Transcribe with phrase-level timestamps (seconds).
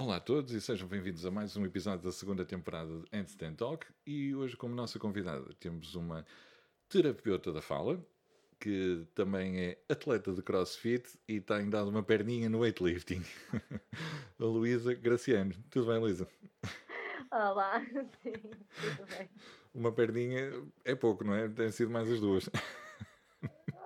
[0.00, 3.56] Olá a todos e sejam bem-vindos a mais um episódio da segunda temporada de Handstand
[3.56, 3.84] Talk.
[4.06, 6.24] E hoje, como nossa convidada, temos uma
[6.88, 8.00] terapeuta da fala,
[8.60, 13.24] que também é atleta de crossfit e tem dado uma perninha no weightlifting.
[14.38, 15.52] a Luísa Graciano.
[15.68, 16.28] Tudo bem, Luísa?
[17.32, 17.80] Olá,
[18.22, 19.28] sim, tudo bem.
[19.74, 21.48] Uma perninha é pouco, não é?
[21.48, 22.48] Tem sido mais as duas.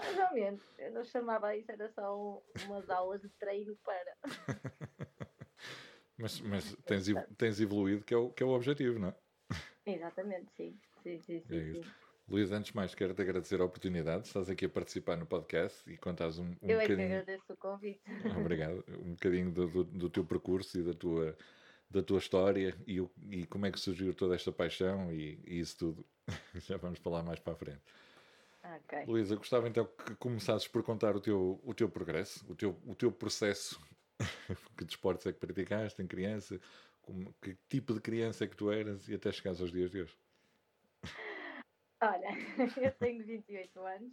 [0.03, 0.61] Mais ou menos.
[0.79, 4.15] Eu não chamava isso, era só umas aulas de treino para.
[6.23, 9.15] Mas, mas tens, tens evoluído, que é, o, que é o objetivo, não é?
[9.85, 10.79] Exatamente, sim.
[11.03, 11.57] Sim, sim, sim.
[11.57, 11.85] É sim.
[12.29, 14.29] Luís, antes de mais, quero-te agradecer a oportunidade.
[14.29, 17.09] Estás aqui a participar no podcast e contares um, um Eu é bocadinho.
[17.09, 18.01] que agradeço o convite.
[18.41, 18.85] Obrigado.
[19.05, 21.37] Um bocadinho do, do, do, teu percurso e da tua,
[21.91, 25.59] da tua história e, o, e como é que surgiu toda esta paixão e, e
[25.59, 26.07] isso tudo.
[26.55, 27.83] Já vamos falar mais para a frente.
[28.63, 29.07] Ok.
[29.09, 32.95] Luísa, gostava então que começasses por contar o teu, o teu progresso, o teu, o
[32.95, 33.81] teu processo.
[34.77, 36.61] que desportos é que praticaste em criança?
[37.03, 40.03] Como, que tipo de criança é que tu eras e até chegares aos dias de
[40.03, 40.17] hoje?
[42.03, 42.29] Olha,
[42.83, 44.13] eu tenho 28 anos.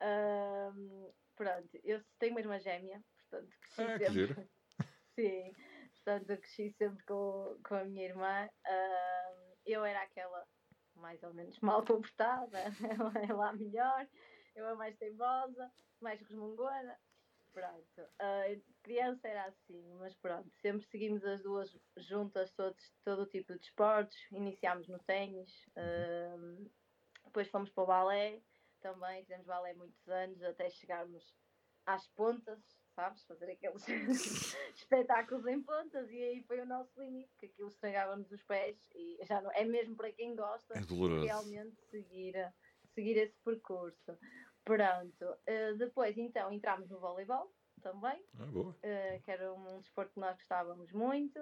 [0.00, 4.50] Ahm, pronto, eu tenho uma irmã gêmea, portanto, cresci Ah, sempre.
[5.18, 5.52] Sim,
[5.94, 8.48] portanto, eu cresci sempre com, com a minha irmã.
[8.66, 10.46] Ahm, eu era aquela
[10.96, 14.08] mais ou menos mal comportada, ela é lá melhor,
[14.54, 16.98] eu a mais teimosa, mais resmungona.
[17.56, 18.42] Pronto, a
[18.82, 23.64] criança era assim, mas pronto, sempre seguimos as duas juntas todos, todo o tipo de
[23.64, 24.30] esportes.
[24.30, 26.66] Iniciámos no ténis, ahm,
[27.24, 28.42] depois fomos para o balé
[28.82, 31.34] também, fizemos balé muitos anos até chegarmos
[31.86, 32.62] às pontas,
[32.94, 33.24] sabes?
[33.24, 33.82] Fazer aqueles
[34.76, 39.18] espetáculos em pontas e aí foi o nosso limite, que aquilo estragava-nos os pés e
[39.24, 40.82] já não é mesmo para quem gosta É
[41.24, 42.34] realmente seguir,
[42.94, 44.18] seguir esse percurso.
[44.70, 48.74] Pronto, eh, depois então entramos no voleibol também, Ah, boa.
[48.82, 51.40] eh, que era um desporto que nós gostávamos muito.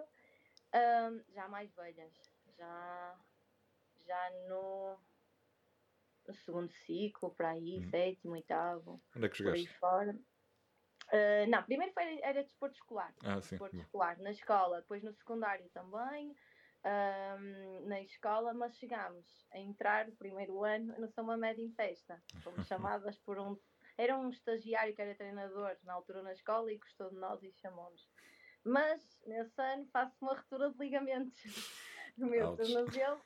[1.35, 2.13] Já mais velhas,
[2.59, 3.19] já,
[4.07, 4.99] já no,
[6.27, 7.91] no segundo ciclo, para aí, Hum.
[7.91, 9.79] sétimo, oitavo, Onde é que por aí jogaste?
[9.81, 10.19] fora.
[11.13, 13.59] Ah, não, primeiro foi, era desporto escolar Ah, sim.
[13.59, 16.35] desporto escolar na escola, depois no secundário também,
[16.85, 22.23] ahm, na escola, mas chegámos a entrar no primeiro ano no São Mamed em festa.
[22.43, 23.59] Fomos chamadas por um.
[23.97, 27.53] Era um estagiário que era treinador na altura na escola e gostou de nós e
[27.53, 28.09] chamou-nos.
[28.65, 31.41] Mas nesse ano faço uma ruptura de ligamentos
[32.17, 33.21] no meu tornozelo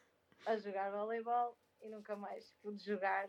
[0.46, 3.28] a jogar voleibol e nunca mais pude jogar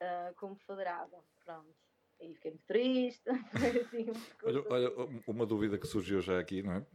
[0.00, 1.18] ah, como federada.
[1.44, 1.74] Pronto.
[2.20, 3.24] E fiquei muito triste.
[3.58, 6.86] Foi assim um Olha, olha, uma dúvida que surgiu já aqui, não é?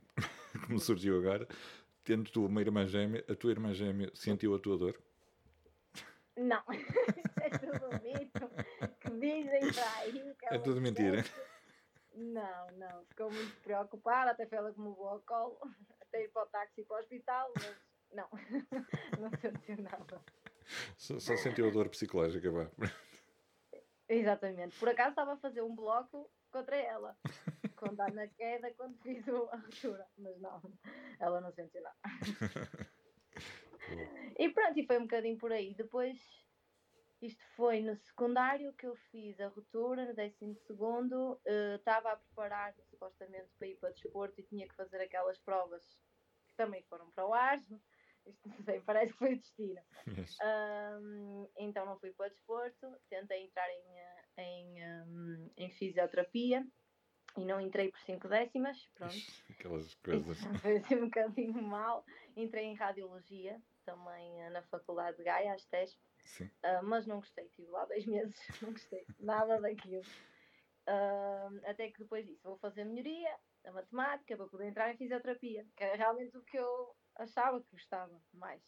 [0.66, 1.48] Como surgiu agora.
[2.04, 5.02] Tendo tu uma irmã gêmea, a tua irmã gêmea sentiu a tua dor?
[6.36, 6.64] Não,
[7.42, 8.50] é tudo mito
[9.00, 10.36] que dizem para aí.
[10.36, 11.24] que É tudo mentira.
[12.14, 15.60] Não, não, ficou muito preocupada, até foi ela que me levou ao colo,
[16.02, 17.78] até ir para o táxi e para o hospital, mas
[18.12, 18.30] não,
[19.20, 20.22] não sentiu nada.
[20.98, 22.70] Só, só sentiu a dor psicológica, vá.
[24.10, 27.18] Exatamente, por acaso estava a fazer um bloco contra ela,
[27.76, 30.62] quando dar na queda, quando fiz a ruptura, mas não,
[31.20, 31.98] ela não sentiu nada.
[34.38, 35.74] E pronto, e foi um bocadinho por aí.
[35.76, 36.18] Depois,
[37.22, 41.40] isto foi no secundário que eu fiz a ruptura, no décimo segundo.
[41.46, 45.84] eh, Estava a preparar supostamente para ir para desporto e tinha que fazer aquelas provas
[46.48, 47.60] que também foram para o ar.
[48.26, 49.82] Isto não sei, parece que foi o destino.
[50.06, 56.66] Mas, Ahm, então não fui para desporto, tentei entrar em, eh, em, ahm, em fisioterapia
[57.38, 58.90] e não entrei por 5 décimas.
[58.96, 59.16] Pronto.
[59.50, 60.38] aquelas coisas.
[60.62, 62.06] Foi assim um bocadinho mal.
[62.36, 66.00] Entrei em radiologia, também eh, na Faculdade de Gaia, às TESP,
[66.64, 67.46] ah, mas não gostei.
[67.46, 70.04] Estive lá dois meses, não gostei nada daquilo.
[70.88, 75.66] Ah, até que depois disso vou fazer melhoria na matemática para poder entrar em fisioterapia,
[75.76, 78.62] que era realmente o que eu achava que gostava mais.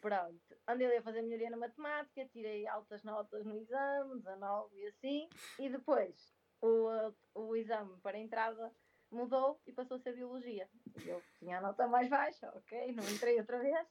[0.00, 4.86] Pronto, andei ali a fazer melhoria na matemática, tirei altas notas no exame, 19 e
[4.86, 8.76] assim, e depois o, o exame para entrada
[9.10, 10.70] mudou e passou a ser biologia.
[11.04, 13.88] Eu tinha a nota mais baixa, ok, não entrei outra vez.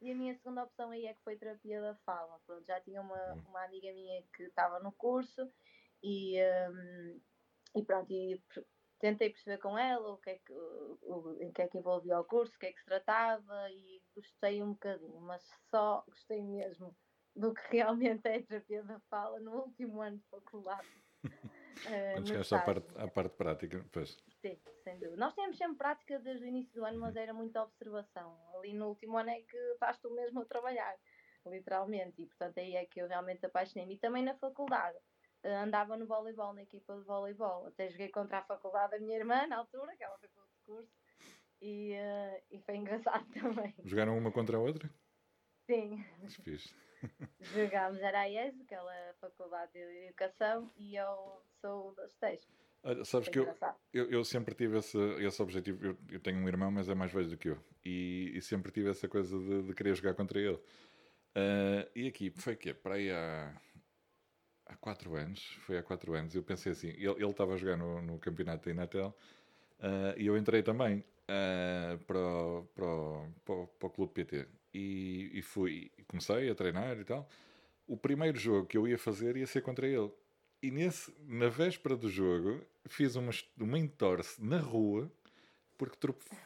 [0.00, 2.40] E a minha segunda opção aí é que foi terapia da fala.
[2.46, 5.52] Pronto, já tinha uma, uma amiga minha que estava no curso
[6.02, 6.38] e,
[6.70, 7.20] hum,
[7.76, 8.42] e pronto, e
[8.98, 12.18] tentei perceber com ela o que é que, o, o- em que é que envolvia
[12.20, 16.42] o curso, o que é que se tratava e gostei um bocadinho, mas só gostei
[16.42, 16.96] mesmo
[17.34, 20.88] do que realmente é terapia da fala no último ano de faculdade.
[22.12, 24.16] Quando no chegaste à parte, à parte prática, pois.
[24.40, 25.16] Sim, sem dúvida.
[25.16, 28.36] Nós temos sempre prática desde o início do ano, mas era muita observação.
[28.58, 30.96] Ali no último ano é que estás tu mesmo a trabalhar,
[31.46, 32.22] literalmente.
[32.22, 33.94] E portanto aí é que eu realmente apaixonei-me.
[33.94, 34.98] E também na faculdade.
[35.42, 37.66] eh, andava no voleibol, na equipa de voleibol.
[37.66, 40.99] Até joguei contra a faculdade da minha irmã, na altura, que ela para outro curso.
[41.60, 43.74] E, uh, e foi engraçado também.
[43.84, 44.90] Jogaram uma contra a outra?
[45.66, 46.04] Sim.
[46.42, 46.74] Fiz.
[47.40, 52.46] Jogámos, era a IES, aquela Faculdade de Educação, e eu sou das TES.
[52.82, 53.54] Olha, sabes que eu,
[53.92, 55.84] eu, eu, sempre tive esse, esse objetivo.
[55.84, 57.58] Eu, eu, tenho um irmão, mas é mais velho do que eu.
[57.84, 60.56] E, e sempre tive essa coisa de, de querer jogar contra ele.
[60.56, 63.54] Uh, e aqui, foi que Para aí há,
[64.66, 65.44] há quatro anos.
[65.66, 66.34] Foi há quatro anos.
[66.34, 69.14] Eu pensei assim: ele estava a jogar no, no campeonato da Inatel
[69.80, 74.12] uh, e eu entrei também uh, para, o, para, o, para, o, para o Clube
[74.12, 74.46] PT.
[74.74, 77.28] E, e fui, comecei a treinar e tal.
[77.86, 80.10] O primeiro jogo que eu ia fazer ia ser contra ele.
[80.62, 85.10] E nesse, na véspera do jogo, fiz uma, uma entorse na rua,
[85.78, 85.96] porque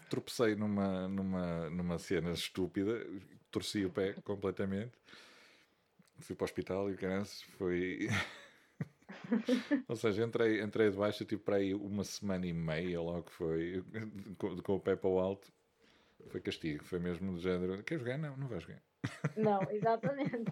[0.08, 3.04] tropecei numa, numa, numa cena estúpida,
[3.50, 4.92] torci o pé completamente.
[6.20, 7.24] Fui para o hospital e o
[7.58, 8.08] foi.
[9.88, 13.84] Ou seja, entrei, entrei de baixo tipo para aí uma semana e meia, logo foi,
[14.38, 15.52] com, com o pé para o alto.
[16.28, 18.18] Foi castigo, foi mesmo do género: quer jogar?
[18.18, 18.82] Não, não vais jogar.
[19.36, 20.50] Não, exatamente.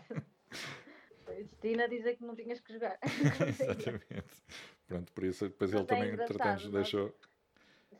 [1.24, 2.98] Foi a Destina a dizer que não tinhas que jogar.
[3.02, 4.42] exatamente.
[4.86, 7.16] Pronto, por isso depois Mas ele é também, entretanto, deixou.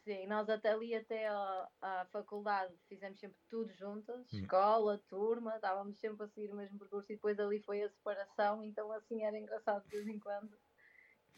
[0.05, 4.39] Sim, nós até ali até à, à faculdade fizemos sempre tudo juntas, hum.
[4.39, 8.65] escola, turma, estávamos sempre a seguir o mesmo percurso e depois ali foi a separação,
[8.65, 10.59] então assim era engraçado de vez em quando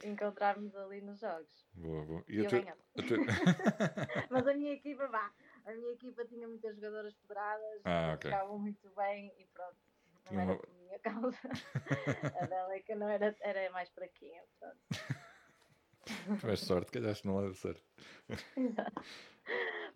[0.03, 1.67] encontrarmos ali nos jogos.
[1.75, 2.25] Boa, boa.
[2.27, 2.81] E, e eu ganhava.
[4.31, 5.31] Mas a minha equipa, vá,
[5.67, 8.31] a minha equipa tinha muitas jogadoras federadas, ah, okay.
[8.31, 9.77] jogavam muito bem e pronto.
[10.31, 11.39] Não era por minha causa.
[12.41, 14.81] a dela é que não era, era mais fraquinha, portanto.
[16.41, 17.83] Tiveste sorte, calhaste no lado certo.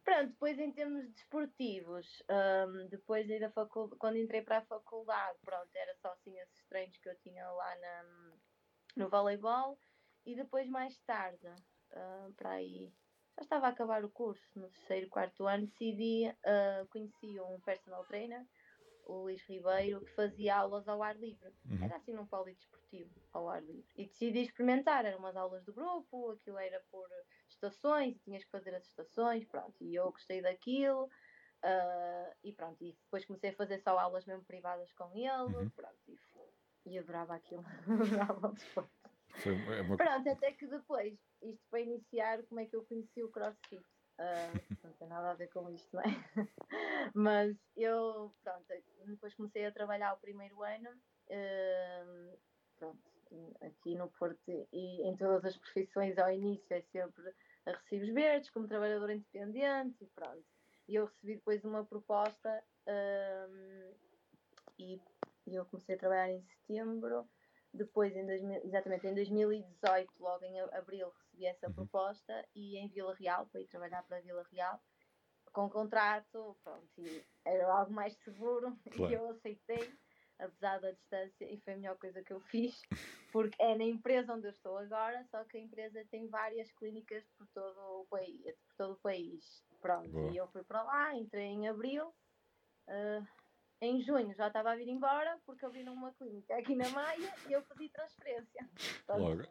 [0.04, 5.68] Pronto, depois em termos desportivos, um, depois da faculdade, quando entrei para a faculdade, pronto,
[5.74, 8.04] era só assim esses treinos que eu tinha lá na,
[8.96, 9.78] no voleibol
[10.24, 11.46] e depois mais tarde,
[11.92, 12.92] uh, para aí,
[13.36, 18.04] já estava a acabar o curso, no terceiro, quarto ano, decidi, uh, conheci um personal
[18.06, 18.46] trainer
[19.08, 21.50] o Luís Ribeiro, que fazia aulas ao ar livre.
[21.64, 21.82] Uhum.
[21.82, 23.90] Era assim num polidesportivo, ao ar livre.
[23.96, 27.08] E decidi experimentar, eram umas aulas do grupo, aquilo era por
[27.48, 29.74] estações, e tinhas que fazer as estações, pronto.
[29.80, 32.84] E eu gostei daquilo, uh, e pronto.
[32.84, 35.70] E depois comecei a fazer só aulas mesmo privadas com ele, uhum.
[35.70, 35.98] pronto.
[36.06, 38.92] E, e adorava aquilo, adorava o desporto.
[39.86, 39.96] Uma...
[39.96, 43.82] Pronto, até que depois, isto para iniciar, como é que eu conheci o CrossFit.
[44.18, 46.06] Uh, não tem nada a ver com isto, não é?
[47.14, 48.64] Mas eu, pronto,
[49.06, 52.38] depois comecei a trabalhar o primeiro ano, uh,
[52.76, 52.98] pronto,
[53.62, 57.32] aqui no Porto e em todas as profissões ao início é sempre
[57.66, 60.44] a recibos verdes, como trabalhador independente e pronto.
[60.88, 63.94] E eu recebi depois uma proposta uh,
[64.78, 65.00] e
[65.46, 67.28] eu comecei a trabalhar em setembro
[67.72, 71.74] depois, em 2000, exatamente em 2018, logo em abril, recebi essa uhum.
[71.74, 74.80] proposta e em Vila Real, para ir trabalhar para Vila Real,
[75.52, 79.12] com contrato, pronto, e era algo mais seguro claro.
[79.12, 79.92] e eu aceitei,
[80.38, 82.82] apesar da distância, e foi a melhor coisa que eu fiz,
[83.32, 87.24] porque é na empresa onde eu estou agora, só que a empresa tem várias clínicas
[87.36, 88.42] por todo o país.
[88.68, 89.64] Por todo o país.
[89.80, 90.32] Pronto, Boa.
[90.32, 92.12] e eu fui para lá, entrei em abril.
[92.88, 93.26] Uh,
[93.80, 97.52] em junho já estava a vir embora porque abriram uma clínica aqui na Maia e
[97.52, 98.68] eu pedi transferência.
[99.06, 99.42] Portanto, Logo.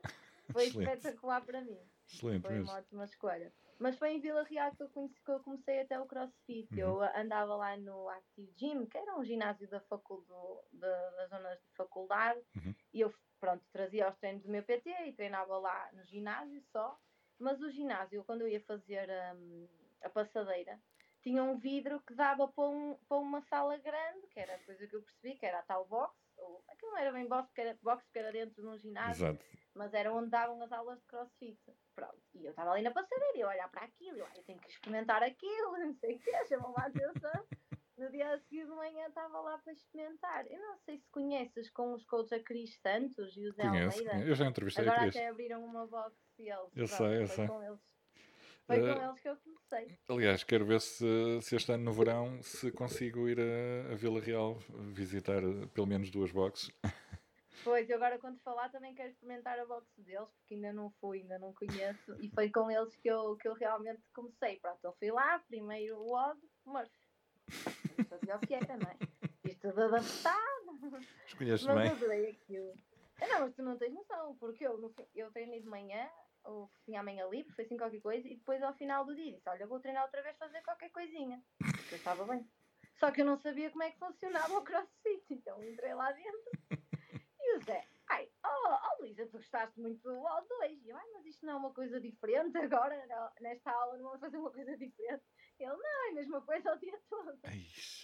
[0.51, 0.97] Foi Excelente.
[0.97, 1.79] espetacular para mim.
[2.07, 2.69] Excelente foi mesmo.
[2.69, 3.53] uma ótima escolha.
[3.79, 6.73] Mas foi em Vila Real que eu, conheci, que eu comecei até o CrossFit.
[6.73, 6.79] Uhum.
[6.79, 11.75] Eu andava lá no Active Gym, que era um ginásio da faculdade, das zonas de
[11.75, 12.73] faculdade, uhum.
[12.93, 16.97] e eu pronto, trazia os treinos do meu PT e treinava lá no ginásio só.
[17.39, 19.67] Mas o ginásio, quando eu ia fazer um,
[20.01, 20.79] a passadeira,
[21.21, 24.87] tinha um vidro que dava para, um, para uma sala grande, que era a coisa
[24.87, 26.15] que eu percebi, que era a tal box.
[26.47, 29.27] Ou, aquilo não era bem box porque, era, box, porque era dentro de um ginásio,
[29.27, 29.45] Exato.
[29.75, 31.59] mas era onde davam as aulas de crossfit.
[31.95, 32.21] Pronto.
[32.33, 34.69] E eu estava ali na passadeira e eu olhar para aquilo, eu, eu tenho que
[34.69, 37.45] experimentar aquilo, não sei o que, chamou a atenção.
[37.97, 40.45] No dia a seguir de manhã estava lá para experimentar.
[40.51, 43.97] Eu não sei se conheces com os coaches a Cris Santos e o Zé Conheço,
[43.97, 44.29] Almeida.
[44.29, 45.15] Eu já entrevistei Agora a Cris.
[45.15, 46.69] até abriram uma box e eles.
[46.75, 47.47] Eu pronto, sei, eu sei.
[47.47, 47.81] Com eles
[48.67, 49.97] foi com uh, eles que eu comecei.
[50.09, 54.19] Aliás, quero ver se, se este ano no verão se consigo ir a, a Vila
[54.19, 54.59] Real
[54.93, 56.69] visitar eh, pelo menos duas boxes.
[57.63, 61.21] Pois, e agora quando falar também quero experimentar a box deles, porque ainda não fui,
[61.21, 64.59] ainda não conheço, e foi com eles que eu, que eu realmente comecei.
[64.59, 67.07] Pronto, eu fui lá, primeiro o Odd, Murphy.
[68.07, 68.97] Fazia o que era, não é?
[69.41, 71.01] Fiz tudo adaptado.
[71.25, 71.89] Escolheste mas bem.
[71.89, 72.73] Mas adorei aquilo.
[73.19, 76.07] Não, mas tu não tens noção, porque eu, no, eu treinei de manhã,
[76.47, 79.49] ou tinha amanhã livre, foi assim qualquer coisa, e depois ao final do dia disse:
[79.49, 81.41] Olha, vou treinar outra vez fazer qualquer coisinha.
[81.57, 82.49] Porque eu estava bem.
[82.99, 86.77] Só que eu não sabia como é que funcionava o crossfit, então entrei lá dentro
[87.47, 90.81] e o Zé, ai, oh, oh Luísa, tu gostaste muito do O2.
[90.83, 92.95] E eu, ai, mas isto não é uma coisa diferente agora,
[93.39, 95.23] nesta aula não vamos fazer uma coisa diferente.
[95.57, 95.77] Ele,
[96.41, 97.39] coisa o dia todo.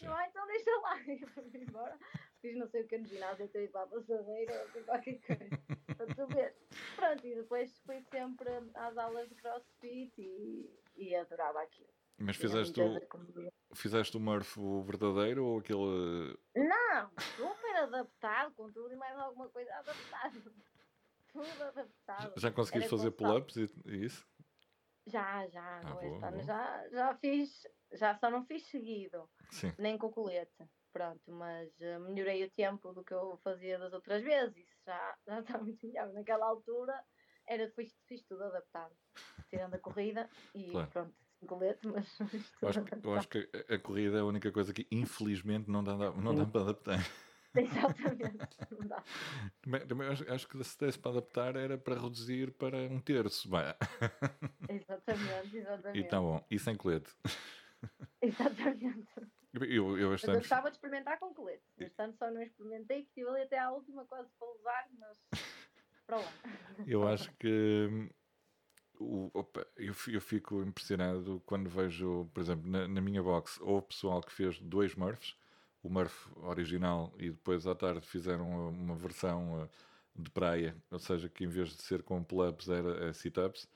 [0.04, 0.98] Não, então deixa lá.
[1.08, 2.00] E fui embora.
[2.42, 5.83] Fiz não sei o que no ginásio, até ir para a ou qualquer coisa.
[6.08, 6.54] Para.
[6.96, 11.90] Pronto, e depois fui sempre às aulas de crossfit e, e adorava aquilo.
[12.18, 16.38] Mas fizeste o, fizeste o Murph o verdadeiro ou aquele.
[16.56, 20.54] Não, super adaptado, com tudo e mais alguma coisa adaptado.
[21.32, 22.40] Tudo adaptado.
[22.40, 24.28] Já conseguiste Era fazer pull-ups e, e isso?
[25.08, 26.44] Já, já, Ah, boa, boa.
[26.44, 29.74] já, já fiz, já só não fiz seguido, Sim.
[29.78, 30.64] nem com colete.
[30.94, 34.56] Pronto, mas eh, melhorei o tempo do que eu fazia das outras vezes.
[34.58, 36.14] Isso já, já está muito melhor.
[36.14, 37.04] Naquela altura
[37.48, 38.96] era, fiz, fiz tudo adaptado.
[39.50, 40.90] Tirando a corrida e Claro.
[40.92, 44.22] pronto, sem colete, mas fiz Eu tudo acho, que- eu acho que a, corrida é
[44.22, 47.00] a única coisa que infelizmente não dá, não dá para adaptar.
[47.56, 48.40] Exatamente.
[48.72, 49.04] Não dá.
[49.62, 53.50] Também, também acho, acho que se desse para adaptar era para reduzir para um terço.
[53.50, 53.76] Vai.
[54.68, 56.02] Exatamente, E exatamente.
[56.02, 56.44] está bom.
[56.50, 57.12] E sem colete.
[58.22, 59.08] Exatamente.
[59.54, 61.64] Eu, eu Mas eu gostava de experimentar com colete.
[61.78, 65.18] Este ano só não experimentei, que estive ali até à última quase para usar, mas
[66.08, 66.34] para lá.
[66.88, 68.10] Eu acho que hum,
[69.00, 73.78] o- opa, eu, eu fico impressionado quando vejo, por exemplo, na, na minha box, ou
[73.78, 75.36] o pessoal que fez dois Murphs,
[75.82, 79.70] o Murph original e depois à tarde fizeram uma, versão uh,
[80.16, 83.68] de praia, ou seja, que em vez de ser com pull-ups era é sit-ups,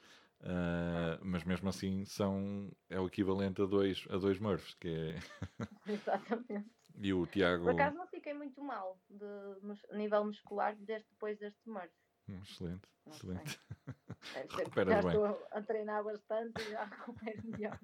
[0.42, 5.20] uh, mas mesmo assim são, é o equivalente a dois, a dois Murphs, que é...
[5.92, 6.70] Exatamente.
[7.00, 7.64] E o Tiago...
[7.64, 11.92] Por acaso não fiquei muito mal de nível muscular desde depois deste Murph.
[12.30, 13.60] Hum, Excelente, Não excelente.
[14.50, 15.12] Recuperas já bem.
[15.12, 17.80] estou a treinar bastante e já recupero melhor.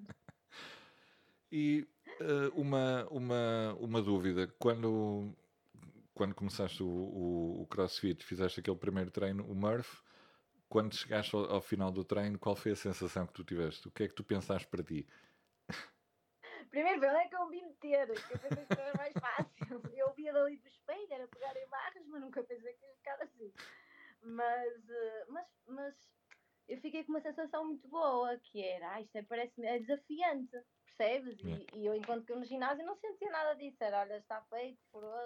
[1.50, 1.86] E
[2.20, 5.32] eh, uma, uma, uma dúvida, quando,
[6.12, 10.02] quando começaste o, o, o CrossFit, fizeste aquele primeiro treino, o Murph,
[10.74, 13.86] quando chegaste ao, ao final do treino, qual foi a sensação que tu tiveste?
[13.86, 15.06] O que é que tu pensaste para ti?
[16.68, 18.06] Primeiro, onde é que eu me meter?
[18.08, 19.54] Que eu pensei que era mais fácil.
[19.96, 23.22] Eu via dali do espelho, era pegar em barras, mas nunca pensei que ia ficar
[23.22, 23.52] assim.
[24.20, 25.94] Mas, eh, mas, mas
[26.66, 30.58] eu fiquei com uma sensação muito boa, que era, ah, isto é, parece é desafiante,
[30.86, 31.38] percebes?
[31.38, 33.76] E, e eu, enquanto que eu no ginásio, não sentia nada disso.
[33.78, 34.80] Era, olha, está feito,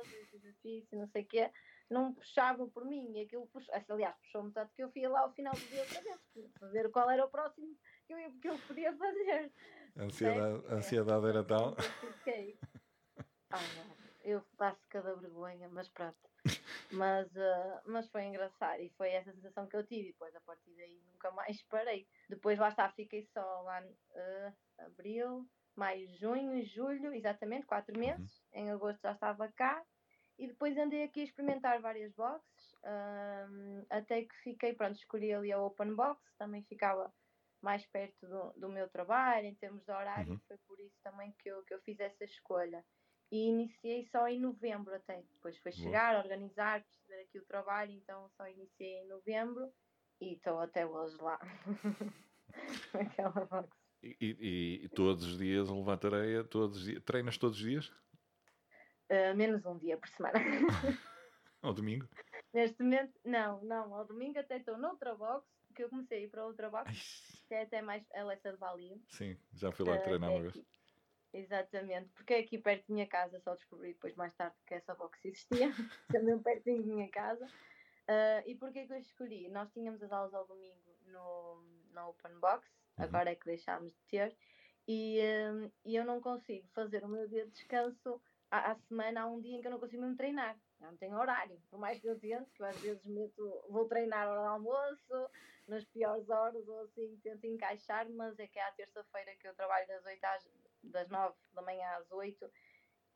[0.04, 1.50] esse exercício, não sei o quê.
[1.90, 5.32] Não puxavam por mim, e aquilo puxou, aliás, puxou-me tanto que eu fui lá ao
[5.32, 7.74] final do dia outra vez, para ver qual era o próximo
[8.06, 9.52] que eu, que eu podia fazer.
[9.96, 11.70] A ansiedade, ansiedade era tal.
[12.02, 12.58] Eu fiquei.
[13.50, 16.28] Não, eu passo cada vergonha, mas pronto.
[16.92, 20.08] Mas, ah, mas foi engraçado e foi essa sensação que eu tive.
[20.08, 22.06] E depois, a partir daí, nunca mais parei.
[22.28, 23.82] Depois, lá está, fiquei só lá
[24.14, 28.42] ah, abril, maio, junho, julho, exatamente, quatro meses.
[28.52, 29.82] Em agosto já estava cá.
[30.38, 35.50] E depois andei aqui a experimentar várias boxes, ahm, até que fiquei, pronto, escolhi ali
[35.52, 37.12] a Open Box, também ficava
[37.60, 40.40] mais perto do, do meu trabalho, em termos de horário, Uhum.
[40.46, 42.84] foi por isso também que eu, que eu fiz essa escolha.
[43.32, 45.84] E iniciei só em novembro até, depois foi Boa.
[45.84, 49.72] chegar, organizar, perceber aqui o trabalho, então só iniciei em novembro
[50.20, 51.38] e estou até hoje lá.
[52.94, 53.76] Aquela box.
[54.02, 55.68] E, e- e todos os dias
[56.00, 57.02] tareia, todos os dias.
[57.04, 57.92] Treinas todos os dias?
[59.10, 60.38] Ah, menos um dia por semana.
[61.62, 62.08] Ao domingo?
[62.52, 66.30] Neste momento, não, não, ao domingo até estou noutra box, que eu comecei a ir
[66.30, 66.90] para outra box,
[67.48, 68.96] que é até mais, é essa de Valia.
[69.08, 70.54] sim, já fui lá Ah, treinar é uma vez.
[70.54, 70.68] aqui.
[71.32, 74.94] Exatamente, porque é aqui perto da minha casa, só descobri depois mais tarde que essa
[74.94, 75.68] box existia,
[76.10, 77.52] também pertinho da minha casa.
[78.08, 79.48] Ah, e porquê que eu escolhi?
[79.50, 81.62] Nós tínhamos as aulas ao domingo no,
[81.92, 83.04] na Open Box, Uhum.
[83.04, 84.38] agora é que deixámos de ter,
[84.86, 85.18] e,
[85.84, 89.40] e eu não consigo fazer o meu dia de descanso à, à semana, há um
[89.40, 90.58] dia em que eu não consigo mesmo treinar.
[90.80, 93.86] Eu não tenho horário, por mais que eu tente, que eu às vezes meto, vou
[93.86, 95.30] treinar a hora do almoço,
[95.66, 99.54] nas piores horas ou assim, tento encaixar, mas é que é à terça-feira que eu
[99.54, 100.50] trabalho das 8 às,
[100.84, 102.50] das 9 da manhã às 8,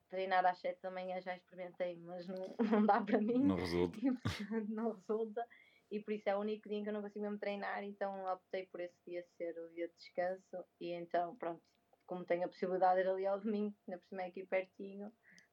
[0.09, 3.97] treinar às 7 da manhã já experimentei, mas não, não dá para mim, Não resulta.
[3.99, 5.47] e, não resulta,
[5.91, 8.25] e por isso é o único dia em que eu não consigo mesmo treinar, então
[8.27, 11.63] optei por esse dia ser o dia de descanso, e então pronto,
[12.07, 15.11] como tenho a possibilidade de ir ali ao domingo, ainda por cima é aqui pertinho,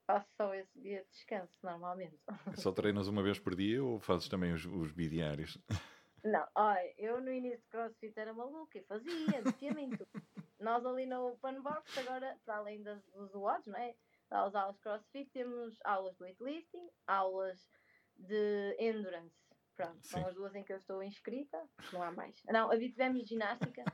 [0.10, 2.18] faço só esse dia de descanso normalmente.
[2.58, 5.60] Só treinas uma vez por dia ou fazes também os, os bidiários?
[6.24, 9.14] Não, olha, eu no início de CrossFit era maluca e fazia,
[9.46, 10.10] metia-me em tudo.
[10.60, 13.96] Nós ali no Open Box, agora, para além das, dos WODs, não é?
[14.30, 17.70] Das aulas de CrossFit, temos aulas de weightlifting, aulas
[18.18, 19.38] de endurance.
[19.76, 20.10] Pronto, Sim.
[20.10, 21.58] são as duas em que eu estou inscrita,
[21.94, 22.36] não há mais.
[22.48, 23.86] Não, havia tivemos ginástica,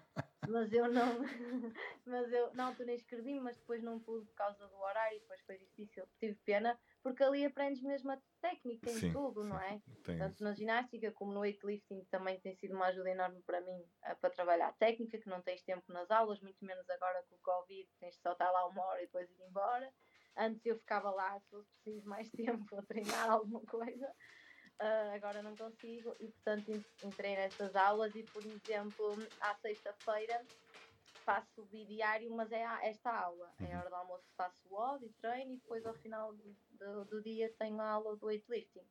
[0.50, 1.20] mas eu não,
[2.06, 5.58] mas eu na altura escrevi, mas depois não pude por causa do horário, depois foi
[5.58, 9.82] difícil, tive pena, porque ali aprendes mesmo a técnica em Sim, tudo, não sim, é?
[10.04, 13.84] Tem- Tanto na ginástica como no weightlifting também tem sido uma ajuda enorme para mim
[14.04, 17.36] eh, para trabalhar a técnica, que não tens tempo nas aulas, muito menos agora com
[17.36, 19.92] o Covid, tens de só estar lá uma hora e depois ir embora.
[20.38, 22.30] Antes eu ficava lá, se fosse preciso mais
[22.70, 24.14] tempo a treinar alguma coisa.
[24.80, 30.46] Ah, agora não consigo e portanto en- entrei nestas aulas e por exemplo à sexta-feira
[31.26, 35.06] faço o bidiário mas é esta aula é a hora do almoço faço o WOD
[35.06, 38.84] e treino e depois ao final do, do- do dia tenho a aula do weightlifting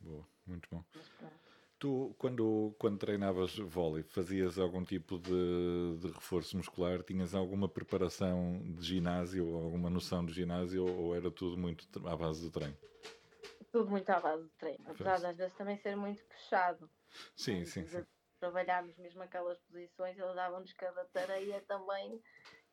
[0.00, 0.82] Boa, muito bom.
[1.20, 1.32] Mas.
[1.78, 7.02] Tu, quando, quando treinavas vôlei, fazias algum tipo de, de reforço muscular?
[7.04, 12.16] Tinhas alguma preparação de ginásio ou alguma noção de ginásio ou, era tudo muito à
[12.16, 12.76] base de treino?
[13.72, 16.88] Tudo muito à base de treino apesar de às vezes também ser muito puxado
[17.36, 18.04] Sim, Antes sim, sim.
[18.38, 22.20] trabalharmos mesmo aquelas posições eles davam-nos cada tareia também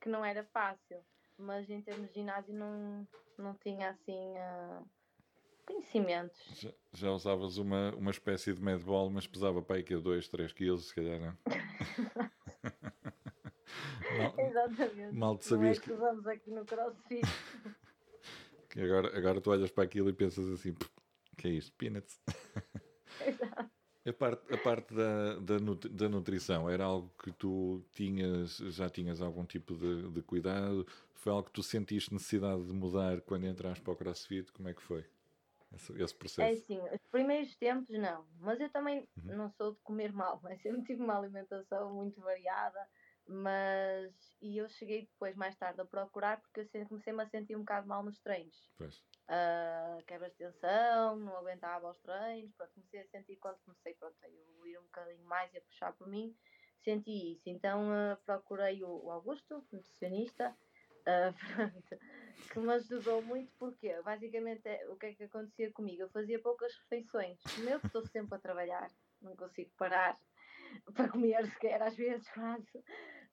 [0.02, 1.04] que não era fácil
[1.38, 4.84] mas em termos de ginásio não, não tinha assim ah,
[5.66, 10.28] conhecimentos Já, já usavas uma, uma espécie de medball, mas pesava para aí que 2,
[10.28, 11.38] 3 quilos, se calhar não.
[14.18, 15.16] Mal- Exatamente.
[15.16, 17.28] mal te Não é sabias que usamos aqui no CrossFit.
[18.70, 20.92] Que agora, agora tu olhas para aquilo e pensas assim, "Pff,
[21.38, 21.74] que é isto?
[21.78, 22.20] Peanuts.
[23.20, 23.72] Exato.
[24.06, 25.58] A parte, a parte da, da,
[25.92, 30.86] da nutrição era algo que tu tinhas, já tinhas algum tipo de, de cuidado?
[31.14, 34.52] Foi algo que tu sentiste necessidade de mudar quando entraste para o CrossFit?
[34.54, 35.06] Como é que foi
[35.74, 36.54] esse, esse É processo?
[36.54, 39.36] assim, os primeiros tempos não, mas eu também Uhum.
[39.36, 42.88] não sou de comer mal, mas sempre tive uma alimentação muito variada,
[43.30, 47.60] mas e eu cheguei depois mais tarde a procurar porque eu comecei-me a sentir um
[47.60, 48.70] bocado mal nos treinos.
[48.78, 49.04] Pois.
[49.28, 54.16] Ah, quebras de tensão, não aguentava aos treinos, pronto, comecei a sentir quando comecei pronto,
[54.24, 56.36] a evoluir um bocadinho mais e a puxar por mim,
[56.84, 57.48] senti isso.
[57.48, 60.58] Então ah, procurei o, o Augusto, nutricionista,
[61.56, 62.00] pronto,
[62.52, 66.02] que me ajudou muito porque basicamente é- o que é que acontecia comigo?
[66.02, 68.88] Eu fazia poucas refeições, como eu que estou sempre a trabalhar,
[69.22, 70.20] não consigo parar
[70.96, 72.84] para comer sequer às vezes quase.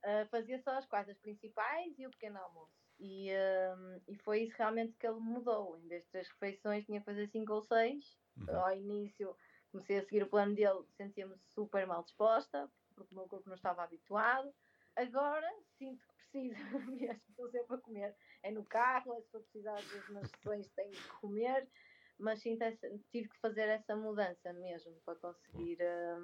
[0.07, 2.73] Ah, fazia só as quatro principais e o pequeno almoço.
[2.97, 5.77] E, ah, e foi isso realmente que ele mudou.
[5.77, 8.17] Em vez de três refeições, tinha que fazer cinco ou seis.
[8.37, 8.57] Uhum.
[8.57, 9.37] Ao início,
[9.73, 13.57] comecei a seguir o plano dele, sentia-me super mal disposta, porque o meu corpo não
[13.57, 14.55] estava habituado.
[14.95, 18.17] Agora sinto que preciso mesmo, estou sempre a comer.
[18.45, 21.69] É no carro, é se for precisar, às vezes nas sessões tenho que comer,
[22.17, 26.19] mas sinto essa- tive que fazer essa mudança mesmo para conseguir ah,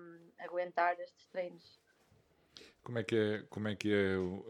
[0.45, 1.83] aguentar estes treinos.
[2.83, 4.45] Como é que é, como é, que é o-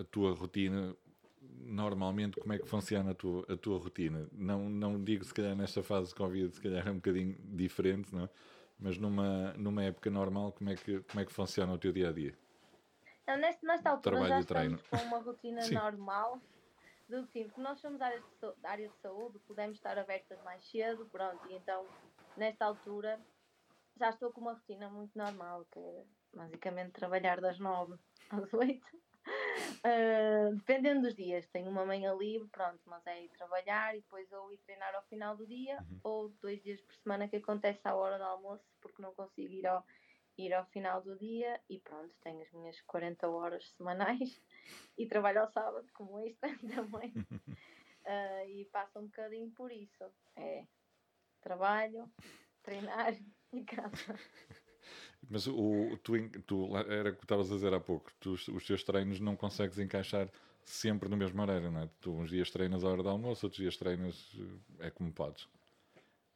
[0.00, 0.96] a, tua rotina?
[1.40, 4.28] Normalmente, como é que funciona a tua, a tua rotina?
[4.32, 8.14] Não, não digo se calhar nesta fase de Covid, se calhar é um bocadinho diferente,
[8.14, 8.28] não é?
[8.78, 12.08] Mas numa, numa época normal, como é, que, como é que funciona o teu dia
[12.08, 12.36] a dia?
[13.26, 15.74] Não, nesta, nesta altura Trabalho já estamos com uma rotina Sim.
[15.74, 16.40] normal
[17.08, 20.64] do tipo, porque nós somos área de, da área de saúde, podemos estar abertas mais
[20.64, 21.86] cedo, pronto, e então
[22.36, 23.20] nesta altura
[23.96, 27.98] já estou com uma rotina muito normal, que é basicamente trabalhar das nove
[28.30, 28.86] às oito.
[29.84, 34.30] Ah, dependendo dos dias, tenho uma manhã livre, pronto, mas é ir trabalhar e depois
[34.32, 36.00] ou ir treinar ao final do dia Uhum.
[36.02, 39.66] ou dois dias por semana que acontece à hora do almoço porque não consigo ir
[39.66, 39.84] ao,
[40.38, 44.40] ir ao final do dia e pronto, tenho as minhas 40 horas semanais
[44.98, 47.12] e trabalho ao sábado como extra também
[48.04, 50.04] Ah, e passa um bocadinho por isso.
[50.36, 50.66] É
[51.40, 52.10] trabalho,
[52.62, 53.14] treinar
[53.52, 54.18] e casa.
[55.30, 56.12] Mas o, tu,
[56.46, 59.78] tu era o que estavas a dizer há pouco, tu, os teus treinos não consegues
[59.78, 60.28] encaixar
[60.64, 61.90] sempre no mesmo horário, não é?
[62.00, 64.32] Tu uns dias treinas à hora do almoço, outros dias treinas
[64.80, 65.48] eh, é como podes.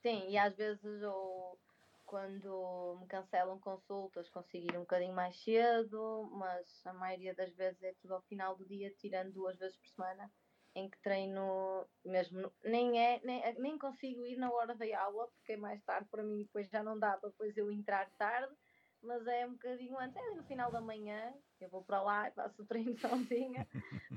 [0.03, 1.59] Sim, e às vezes ou
[2.05, 7.83] quando me cancelam consultas consigo ir um bocadinho mais cedo, mas a maioria das vezes
[7.83, 10.31] é tudo ao final do dia, tirando duas vezes por semana,
[10.75, 15.55] em que treino mesmo, nem é, nem, nem consigo ir na hora da aula, porque
[15.55, 18.55] é mais tarde para mim depois já não dá para depois eu entrar tarde,
[19.03, 22.33] mas é um bocadinho antes, é no final da manhã, eu vou para lá e
[22.33, 23.69] faço o treino sozinha,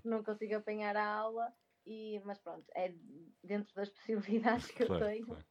[0.03, 1.53] não consigo apanhar a aula,
[1.85, 2.93] e, mas pronto, é
[3.43, 5.27] dentro das possibilidades que eu Claro, tenho.
[5.27, 5.45] claro.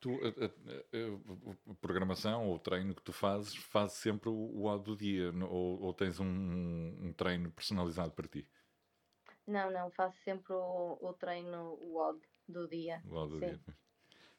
[0.00, 4.64] Tu, a, a- a- programação ou o treino que tu fazes, fazes sempre o, o
[4.66, 8.48] odd do dia ou, ou tens um, um treino personalizado para ti?
[9.46, 13.02] Não, não, faço sempre o, o treino o odd do dia.
[13.04, 13.46] O odd do Sim.
[13.46, 13.79] dia.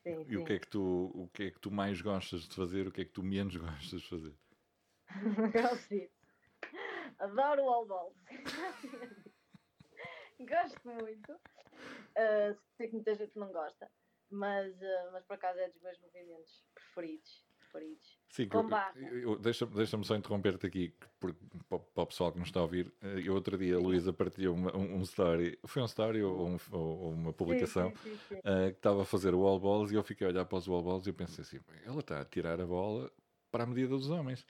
[0.04, 2.56] Sim, E o que, é que tu, o que é que tu mais gostas de
[2.56, 2.88] fazer?
[2.88, 4.36] O que é que tu menos gostas de fazer?
[5.52, 6.12] Crossfit.
[7.20, 8.16] Adoro wall balls.
[10.40, 11.40] Gosto muito.
[12.18, 13.92] Ah, sei que muita gente não gosta,
[14.30, 17.46] mas, ah, mas por acaso é dos meus movimentos preferidos.
[17.72, 18.20] Preferidos.
[18.30, 18.48] Sim,
[19.42, 23.22] deixa-me deixa só interromper-te aqui, porque, para, o pessoal que nos está a ouvir, eh,
[23.26, 26.58] eu outro dia a Luísa partilhou uma- um, um story, foi um story ou, um-
[26.72, 28.42] ou- uma publicação, Sim, sim, sim, sim.
[28.44, 30.82] eh, que estava a fazer wall balls e eu fiquei a olhar para os wall
[30.82, 33.12] balls e eu pensei assim, "Bem, ela está a tirar a bola
[33.52, 34.46] para a medida dos homens.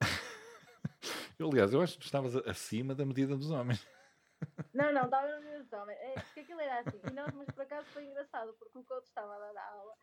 [1.38, 3.84] eu, aliás, eu acho que tu estavas acima da medida dos homens.
[4.74, 5.96] Não, não, estava no mesmo homem.
[5.96, 7.00] É, porque aquilo era assim.
[7.04, 9.94] E nós, mas por acaso foi engraçado, porque o coach estava a dar a aula,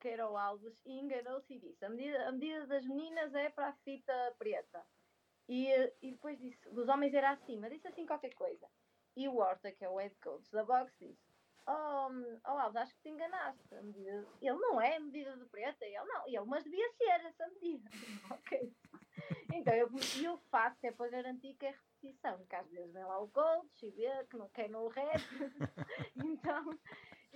[0.00, 3.48] que era o Alves, e enganou-se e disse: a medida, a medida das meninas é
[3.50, 4.84] para a fita preta.
[5.48, 5.68] E,
[6.02, 7.70] e depois disse: dos homens era acima.
[7.70, 8.66] Disse assim qualquer coisa.
[9.16, 11.26] E o Horta, que é o head coach da box, disse:
[11.66, 12.08] Oh,
[12.44, 13.74] oh Alves, acho que te enganaste.
[13.82, 14.26] Medida...
[14.40, 15.84] Ele não é medida de preta.
[15.84, 16.26] Ele não.
[16.26, 17.90] Ele, mas devia ser essa medida.
[18.30, 18.72] ok.
[19.52, 23.04] Então, eu, e o facto é para garantir que é repetição, que às vezes vem
[23.04, 25.20] lá o coach e vê que não quer no rap.
[26.16, 26.78] então,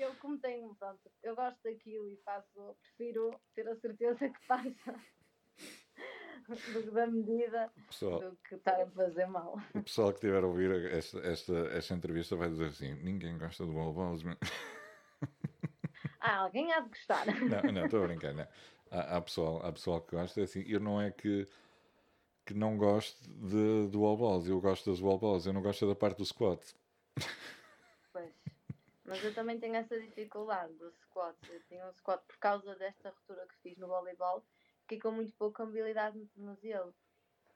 [0.00, 4.46] eu como tenho, pronto, eu gosto daquilo e faço, prefiro ter a certeza que
[6.56, 9.56] que da medida pessoal, do que estar a fazer mal.
[9.74, 13.64] o pessoal que estiver a ouvir esta, esta, esta entrevista vai dizer assim, ninguém gosta
[13.64, 13.92] do meu."
[16.22, 17.24] Ah, alguém há de gostar.
[17.26, 18.34] Não, não, estou a brincar.
[18.34, 18.46] Não.
[18.90, 21.46] Há, há pessoal, há pessoal que gosta, é assim, eu não é que,
[22.44, 25.86] que não gosto de, do wall balls, eu gosto das wall balls, eu não gosto
[25.86, 26.60] da parte do squat.
[29.10, 31.36] Mas eu também tenho essa dificuldade do squat.
[31.48, 34.44] Eu tenho um squat por causa desta ruptura que fiz no voleibol,
[34.82, 36.94] fiquei com muito pouca mobilidade no tornozelo.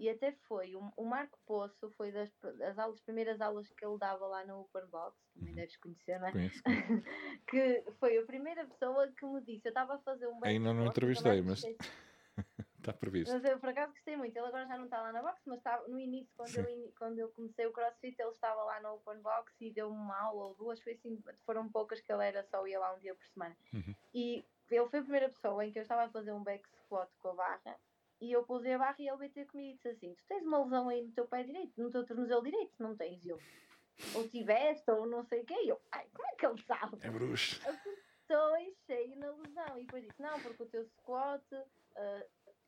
[0.00, 3.96] E até foi, o, o Marco Poço foi das, das aulas, primeiras aulas que ele
[3.96, 5.54] dava lá no Open Box, também Uhum.
[5.54, 6.32] deves conhecer, não é?
[6.32, 6.62] Conheço.
[7.46, 10.86] que foi a primeira pessoa que me disse, eu estava a fazer um Ainda não
[10.86, 11.62] entrevistei, mas
[12.84, 13.32] está previsto.
[13.32, 14.36] mas eu por acaso gostei muito.
[14.36, 17.18] Ele agora já não está lá na box, mas estava no início, quando eu, quando
[17.18, 20.54] eu comecei o crossfit, ele estava lá na open box e deu-me uma aula ou
[20.54, 23.56] duas, foi assim, foram poucas que ele era só ia lá um dia por semana.
[23.72, 23.94] Uhum.
[24.12, 27.10] E ele foi a primeira pessoa em que eu estava a fazer um back squat
[27.18, 27.78] com a barra
[28.20, 30.46] e eu pusei a barra e ele veio ter comigo e disse assim: Tu tens
[30.46, 32.72] uma lesão aí no teu pé direito, no teu tornozelo direito?
[32.78, 33.24] Não tens?
[33.26, 33.38] Eu,
[34.14, 35.54] ou tiveste, ou não sei o quê.
[35.62, 36.98] E eu, ai, como é que ele sabe?
[37.02, 37.60] É bruxo.
[38.20, 39.78] estou em cheio na lesão.
[39.78, 41.44] E depois disse, não, porque o teu squat
[41.96, 42.26] ah,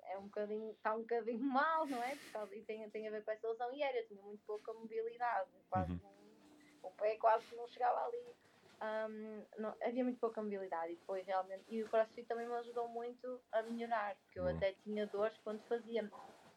[0.09, 1.41] é um bocadinho, está um bocadinho
[1.81, 2.19] mal, não é?
[2.53, 3.73] E tem, tem a ver com essa lesão.
[3.75, 5.51] E era, eu tinha muito pouca mobilidade.
[5.69, 6.01] Quase, Uhum.
[6.03, 8.37] não- o pé quase não chegava ali.
[8.81, 11.65] Ahm, não- havia muito pouca mobilidade e foi realmente.
[11.69, 14.55] E o crossfit também me ajudou muito a melhorar, porque eu Boa.
[14.57, 16.09] até tinha dores quando fazia.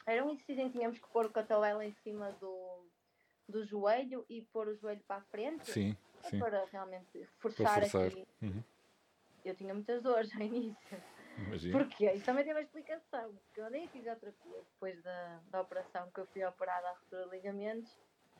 [0.05, 2.85] Era um exercício em que tínhamos que pôr o cotovelo em cima do,
[3.47, 6.39] do joelho e pôr o joelho para a frente Sim, é sim.
[6.39, 8.07] para realmente reforçar, forçar.
[8.07, 8.27] aqui.
[8.41, 8.63] Uhum.
[9.45, 11.03] Eu tinha muitas dores no início.
[11.47, 11.77] Imagino.
[11.79, 12.11] Porquê?
[12.13, 13.33] Isso também tem uma explicação.
[13.45, 17.25] Porque eu andei a fisioterapia depois da, da operação que eu fui operada à ruptura
[17.25, 17.97] de ligamentos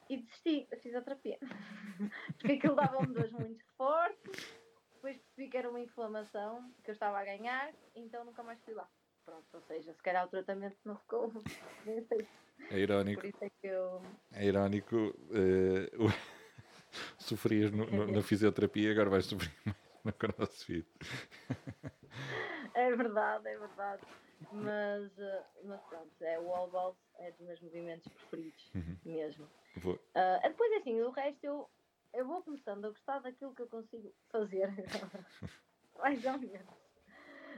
[0.09, 1.37] e desisti da fisioterapia.
[2.37, 4.59] Porque aquilo dava-me dores muito fortes.
[4.95, 8.73] Depois percebi que era uma inflamação que eu estava a ganhar, então nunca mais fui
[8.73, 8.87] lá.
[9.25, 11.31] Pronto, ou seja, se calhar o tratamento não ficou
[11.85, 12.27] bem feito.
[12.71, 14.01] É irónico, Por isso é que eu.
[14.33, 14.95] é irónico.
[14.97, 16.09] o-
[17.19, 20.87] sofrias no- no- na fisioterapia, agora vais sofrer mais no crossfit.
[22.75, 24.03] É verdade, é verdade.
[24.51, 28.97] Mas, eh, mas pronto, é, o wall balls é dos meus movimentos preferidos, Uhum.
[29.05, 29.49] mesmo.
[29.77, 31.69] Vou- Ah, depois, assim, o resto eu,
[32.13, 34.67] eu vou começando a gostar daquilo que eu consigo fazer.
[35.97, 36.69] Mais ou menos.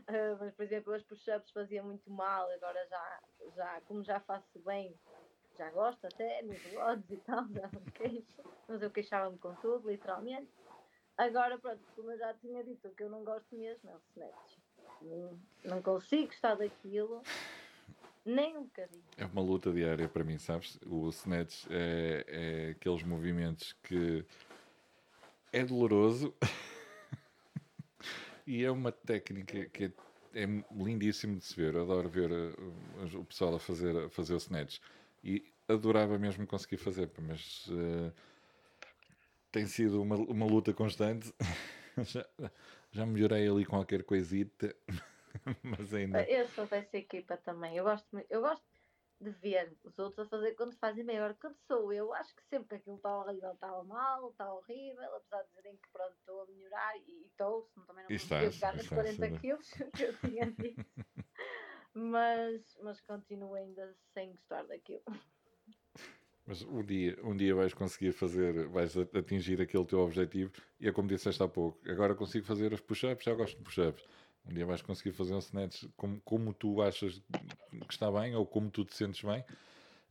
[0.08, 3.22] Ah, mas, por exemplo, as push-ups fazia muito mal, agora já,
[3.56, 5.00] já, como já faço bem,
[5.58, 8.28] já gosto até, nos odds e tal, já me queixo.
[8.68, 10.52] Mas eu queixava-me com tudo, literalmente.
[11.18, 14.02] Agora, pronto, como eu já tinha dito, o que eu não gosto mesmo é o
[14.12, 14.61] snatch.
[15.64, 17.22] Não, consigo gostar daquilo,
[18.26, 19.04] nem um bocadinho.
[19.18, 20.80] É uma luta diária para mim, sabes?
[20.86, 24.26] O snatch é, é aqueles movimentos que
[25.52, 26.34] é doloroso
[28.46, 29.92] e é uma técnica que é,
[30.34, 31.76] é lindíssimo de se ver.
[31.76, 34.80] Adoro ver uh, o pessoal a fazer, a fazer o snatch
[35.24, 38.12] e adorava mesmo conseguir fazer, mas uh,
[39.52, 41.34] tem sido uma, uma luta constante.
[42.92, 44.76] já, melhorei ali qualquer coisita,
[45.64, 46.24] mas ainda.
[46.30, 47.76] Eu sou dessa equipa também.
[47.78, 48.66] Eu gosto, eu gosto
[49.20, 51.08] de ver os outros a fazer quando fazem.
[51.10, 55.16] Agora, quando sou eu, acho que sempre que aquilo está horrível, estava mal, está horrível,
[55.16, 58.74] apesar de dizerem que pronto, estou a melhorar e estou, senão também não estás, pegar
[58.74, 59.38] nos estás, 40 estás.
[59.38, 60.86] quilos que eu tinha dito.
[61.94, 65.04] Mas, mas continuo ainda sem gostar daquilo.
[66.52, 70.92] Mas um dia, um dia vais conseguir fazer, vais atingir aquele teu objetivo e é
[70.92, 74.06] como disseste há pouco, agora consigo fazer os push-ups, já gosto de push-ups.
[74.46, 77.22] Um dia vais conseguir fazer um snatch como, como tu achas
[77.88, 79.46] que está bem ou como tu te sentes bem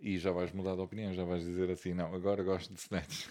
[0.01, 3.29] e já vais mudar de opinião, já vais dizer assim, não, agora gosto de snatch.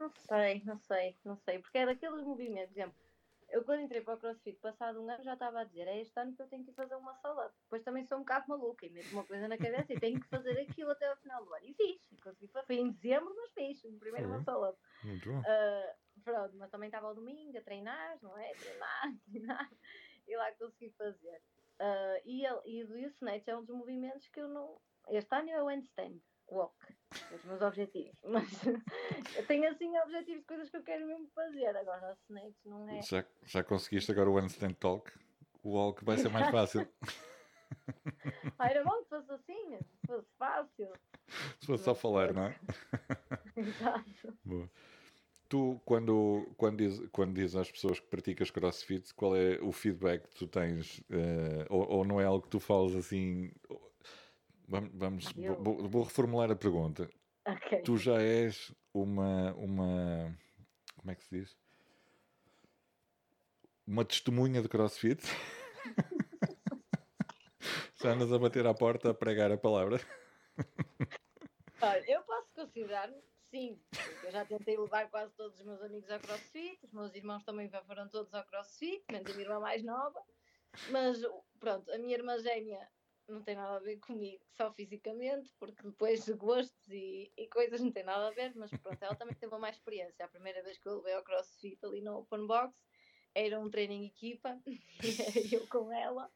[0.00, 1.58] Não sei, não sei, não sei.
[1.58, 2.96] Porque é daqueles movimentos, por exemplo,
[3.50, 6.18] Eu quando entrei para o CrossFit, passado um ano, já estava a dizer, é este
[6.20, 7.52] ano que eu tenho que fazer uma salada.
[7.62, 10.28] Depois também sou um bocado maluca e meto uma coisa na cabeça e tenho que
[10.28, 11.64] fazer aquilo até ao final do ano.
[11.66, 12.66] E fiz, consegui fazer.
[12.66, 13.80] Foi em dezembro, mas fiz.
[13.98, 14.76] Primeiro uma salada.
[15.02, 15.38] Muito bom.
[15.40, 18.52] Uh, pronto, mas também estava ao domingo a treinar, não é?
[18.52, 19.70] Treinar, treinar.
[20.26, 21.42] E lá consegui fazer.
[21.80, 24.78] Uh, e, ele, e o Snatch é um dos movimentos que eu não.
[25.08, 26.74] Este ano é o handstand walk,
[27.34, 28.14] os meus objetivos.
[28.24, 28.46] Mas
[29.36, 31.76] eu tenho assim objetivos de coisas que eu quero mesmo fazer.
[31.76, 33.02] Agora o Snatch não é.
[33.02, 35.10] Já, já conseguiste agora o handstand talk?
[35.62, 36.88] O walk vai ser mais fácil.
[38.58, 40.92] ah, era bom que fosse assim, se fosse fácil.
[41.60, 42.58] Se fosse só falar, não é?
[43.56, 44.38] Exato.
[44.44, 44.70] Boa.
[45.48, 50.28] Tu, quando, quando, diz, quando dizes às pessoas que praticas crossfit, qual é o feedback
[50.28, 50.98] que tu tens?
[51.08, 53.50] Uh, ou, ou, não é algo que tu falas assim?
[54.68, 57.10] Vamos, vamos vou, vou, reformular a pergunta.
[57.46, 57.80] Okay.
[57.80, 60.38] Tu já és uma, uma.
[60.96, 61.56] Como é que se diz?
[63.86, 65.22] Uma testemunha de crossfit?
[67.96, 69.98] já andas a bater à porta a pregar a palavra?
[71.80, 73.16] Olha, eu posso considerar-me
[73.50, 73.80] sim,
[74.24, 77.70] eu já tentei levar quase todos os meus amigos ao crossfit, os meus irmãos também
[77.86, 80.22] foram todos ao crossfit, menos a minha irmã mais nova,
[80.90, 81.18] mas
[81.58, 82.86] pronto, a minha irmã gêmea
[83.32, 87.80] não tem nada a ver comigo, só fisicamente, porque depois de gostos e, e, coisas
[87.80, 90.24] não tem nada a ver, mas pronto, ela também teve uma mais experiência.
[90.24, 92.82] A primeira vez que eu levei ao crossfit ali no Open Box
[93.34, 96.30] era um treino em equipa, e era eu com ela.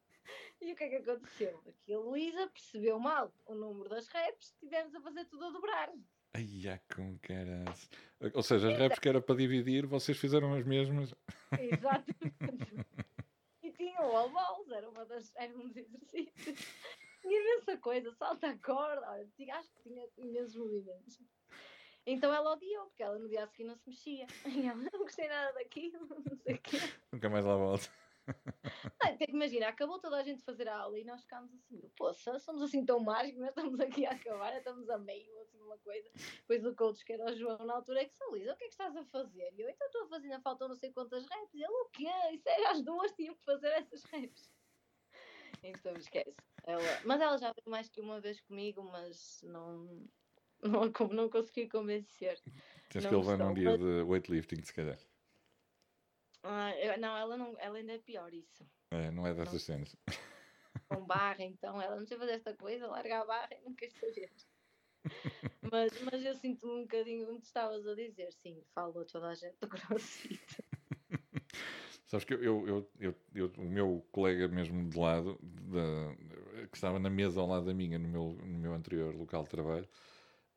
[0.60, 1.60] E o que é que aconteceu?
[1.66, 5.90] Aqui a Luísa percebeu mal o número das reps, tivemos a fazer tudo a dobrar.
[6.34, 7.90] Ai, é com caras.
[8.32, 11.14] Ou seja, as reps que era para dividir, vocês fizeram as mesmas.
[11.58, 12.86] Exatamente.
[13.82, 16.58] Tinha o all balls, era, uma das, era um dos exercícios.
[17.20, 21.20] Tinha imensa coisa, salta a corda, olha, acho que tinha imensos movimentos.
[22.04, 24.26] Então ela odiou, porque ela no dia a seguir não se mexia.
[24.64, 26.78] E ela não gostei nada daquilo, não sei o quê.
[27.12, 27.88] Nunca mais lá volto.
[29.00, 31.80] Ah, tem que imaginar, acabou toda a gente fazer a aula e nós ficámos assim,
[31.96, 35.32] poxa, somos assim tão mágicos, nós estamos aqui a acabar, estamos a meio,
[35.72, 36.10] assim, uma coisa.
[36.14, 38.64] Depois o coach, que era o João, na altura, é que se Lisa, o que
[38.64, 39.52] é que estás a fazer?
[39.54, 41.54] E eu, então estou a fazer, ainda faltam não sei quantas reps.
[41.54, 42.08] E ele, o quê?
[42.32, 44.50] Isso era as duas, tinham que fazer essas reps.
[45.64, 46.34] Então esquece.
[46.64, 50.08] Ela, mas ela já veio mais que uma vez comigo, mas não,
[50.60, 52.40] não, não consegui convencer.
[52.88, 54.98] Tens não que levar num dia de weightlifting, se calhar.
[56.42, 58.66] Ah, não, ela não, ela ainda é pior isso.
[58.90, 59.94] É, não é dessas cenas.
[60.88, 63.90] Com barra, então, ela não sei fazer esta coisa, larga a barra e não quer
[63.90, 64.32] saber.
[65.72, 69.28] mas, mas eu sinto-me um bocadinho como tu estavas a dizer, sim, falo a toda
[69.28, 70.62] a gente do crossfit.
[72.06, 76.98] Sabes que eu, eu, eu, eu, o meu colega mesmo de lado, de, que estava
[76.98, 79.88] na mesa ao lado da minha, no meu, no meu anterior local de trabalho,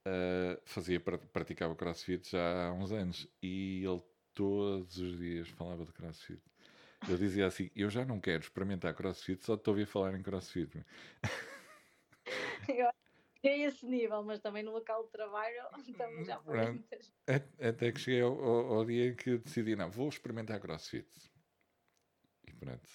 [0.05, 5.93] uh, fazia, praticava crossfit já há uns anos e ele todos os dias falava de
[5.93, 6.41] crossfit.
[7.07, 10.21] Eu dizia assim: Eu já não quero experimentar crossfit, só estou a ouvir falar em
[10.21, 10.85] crossfit.
[12.67, 12.89] Eu
[13.47, 15.55] é esse nível, mas também no local de trabalho
[15.87, 17.13] estamos já por muitas.
[17.59, 21.07] Até que cheguei ao, ao, ao, dia em que decidi: Não, vou experimentar crossfit.
[22.47, 22.89] E pronto.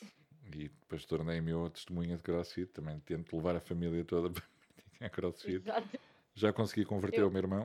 [0.53, 2.67] E depois tornei-me eu testemunha de crossfit.
[2.73, 4.43] Também tento levar a família toda para
[4.75, 5.57] praticar crossfit.
[5.57, 5.99] Exato.
[6.35, 7.65] Já consegui converter eu, o meu irmão.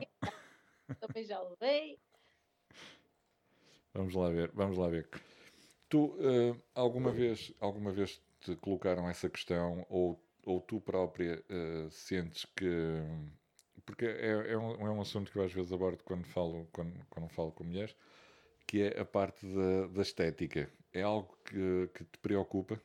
[1.00, 1.98] Também já levei.
[3.92, 5.08] Vamos lá ver, vamos lá ver.
[5.88, 11.90] Tu uh, alguma vez, alguma vez te colocaram essa questão ou, ou tu própria uh,
[11.90, 12.66] sentes que
[13.84, 17.04] porque é, é, um, é um assunto que eu às vezes abordo quando falo quando,
[17.10, 17.94] quando falo com mulheres
[18.66, 20.70] que é a parte da, da estética.
[20.92, 22.80] É algo que, que te preocupa?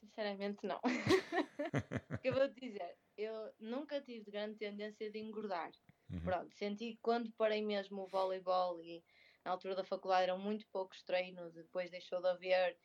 [0.00, 0.80] Sinceramente, não.
[2.24, 5.70] eu vou te dizer, eu nunca tive grande tendência de engordar.
[6.10, 6.20] Uhum.
[6.20, 9.02] Pronto, senti que quando parei mesmo o voleibol e
[9.44, 12.76] na altura da faculdade eram muito poucos treinos, depois deixou de haver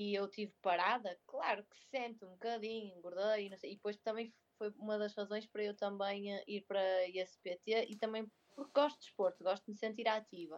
[0.00, 4.70] e eu tive parada, claro que sente um bocadinho, engordei, sei, e depois também foi
[4.78, 8.98] uma das razões para eu também eh, ir para a ISPT e também porque gosto
[8.98, 10.56] de esporte, gosto de me sentir ativa.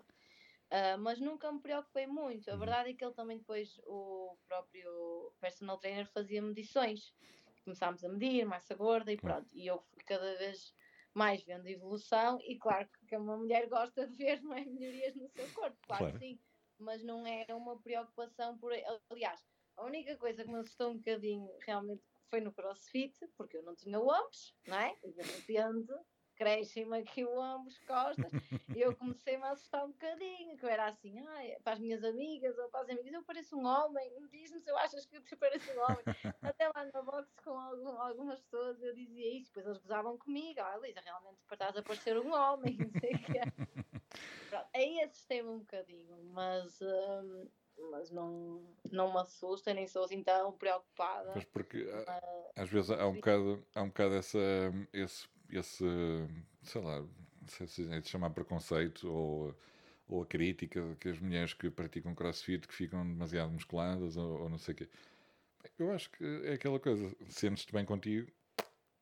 [0.71, 2.49] Uh, mas nunca me preocupei muito.
[2.49, 2.61] A uhum.
[2.61, 7.13] verdade é que ele também depois, o próprio personal trainer fazia medições.
[7.65, 9.49] Começámos a medir, massa gorda e pronto.
[9.53, 10.73] E eu fui cada vez
[11.13, 15.29] mais vendo evolução e claro que uma mulher gosta de ver não é, melhorias no
[15.29, 16.13] seu corpo, claro, claro.
[16.13, 16.41] que sim,
[16.83, 18.73] mas não é uma preocupação por
[19.11, 19.45] aliás,
[19.77, 23.75] a única coisa que me assustou um bocadinho realmente foi no crossfit, porque eu não
[23.75, 24.97] tinha ombros, não é?
[25.03, 25.23] E de
[26.35, 28.33] crescem-me aqui o ombro, as costas,
[28.75, 32.03] e eu comecei-me a assustar um bocadinho, que eu era assim, ai, para as minhas
[32.03, 35.39] amigas ou para as amigas, eu pareço um homem, diz-me se eu achas que eu
[35.39, 36.05] pareço um homem.
[36.43, 40.61] Até lá na box com algum, algumas pessoas eu dizia isso, depois eles gozavam comigo,
[40.61, 43.82] ah, Luísa, realmente estás a parecer um homem, não sei o que é.
[44.53, 47.49] Pronto, aí assustei-me um bocadinho, mas, hum,
[47.91, 51.33] mas não, não me assusta, nem sou assim tão preocupada.
[51.35, 51.87] Mas porque
[52.55, 54.39] às vezes há um bocado, há um bocado essa,
[54.93, 55.85] esse, esse,
[56.65, 59.55] sei lá, não sei se é de chamar preconceito ou,
[60.07, 64.51] ou a crítica que as mulheres que praticam crossfit que ficam demasiado musculadas ou, ou
[64.51, 64.89] não sei o quê.
[65.79, 68.31] Eu acho que é aquela coisa, sentes-te bem contigo.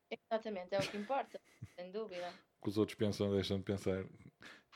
[0.09, 1.41] Exatamente, é o que importa,
[1.75, 2.33] sem dúvida.
[2.61, 4.05] O que os outros pensam, deixam de pensar.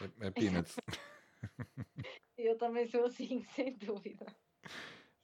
[0.01, 0.77] É, é peanuts.
[2.37, 4.27] Eu também sou assim, sem dúvida.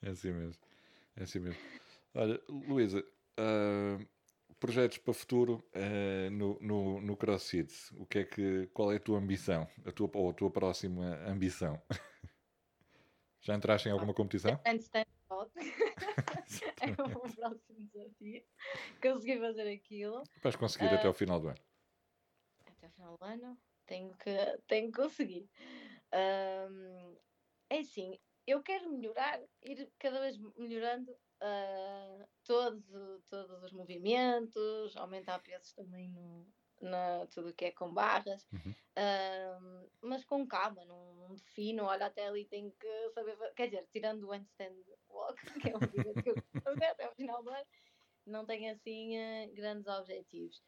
[0.02, 0.62] É assim mesmo.
[1.16, 1.60] É assim mesmo.
[2.14, 4.06] Olha, Luísa, uh,
[4.58, 7.72] projetos para o futuro uh, no, no, no CrossFit.
[7.96, 9.68] O que é que, qual é a tua ambição?
[9.84, 11.80] A tua, ou a tua próxima ambição?
[13.42, 14.60] Já entraste em alguma competição?
[14.66, 15.50] Handstand walk.
[15.58, 18.44] é o meu próximo desafio.
[19.00, 20.22] Consegui fazer aquilo.
[20.42, 21.58] Vais conseguir uh, até ao final do ano.
[22.66, 23.58] Até ao final do ano?
[23.90, 24.30] Tenho que,
[24.68, 25.50] tenho que conseguir.
[26.14, 27.16] Um,
[27.68, 32.84] é assim, eu quero melhorar, ir cada vez melhorando uh, todos,
[33.28, 36.46] todos os movimentos, aumentar pesos também no,
[36.80, 38.70] na, tudo o que é com barras, uhum.
[38.70, 44.22] uh, mas com calma, não, defino, olha, até ali tenho que saber, quer dizer, tirando
[44.28, 44.76] o handstand
[45.08, 45.34] walk,
[45.68, 46.36] que é um movimento que eu
[46.94, 47.66] até ao final do ano,
[48.24, 50.62] não tenho assim uh, grandes objetivos.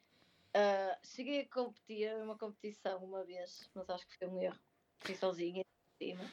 [0.54, 4.60] Uh, cheguei a competir uma competição uma vez, mas acho que foi um erro.
[5.00, 6.24] Fui sozinha em cima.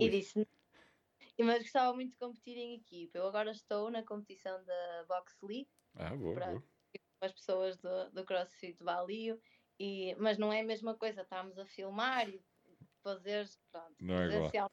[0.00, 0.46] E disse
[1.42, 3.18] mas gostava muito de competir em equipa.
[3.18, 5.68] Eu agora estou na competição da Box League.
[5.94, 6.64] Ah, boa, para boa.
[7.20, 9.40] as pessoas do, do CrossFit Valio.
[9.78, 12.40] E, mas não é a mesma coisa, estamos a filmar e
[13.02, 14.70] fazer, pronto, não é igual.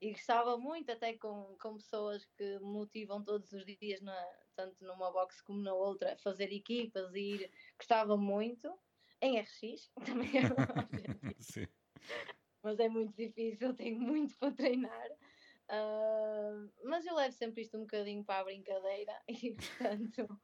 [0.00, 4.14] E gostava muito, até com, com pessoas que me motivam todos os dias, na,
[4.58, 7.50] tanto numa box como na outra, fazer equipas e ir.
[7.78, 8.76] Gostava muito.
[9.20, 10.56] Em RX, também é um
[11.38, 11.68] Sim.
[12.62, 15.10] Mas é muito difícil, tenho muito para treinar.
[15.70, 20.40] Uh, mas eu levo sempre isto um bocadinho para a brincadeira e, portanto,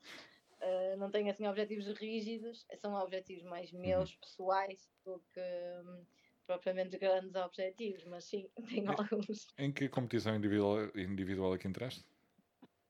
[0.60, 3.80] uh, não tenho assim objetivos rígidos, são objetivos mais uhum.
[3.80, 4.20] meus, uhum.
[4.20, 6.06] pessoais, do que um,
[6.46, 9.48] propriamente grandes objetivos, mas sim, tenho alguns.
[9.58, 12.04] Em que competição individual, individual é que entraste?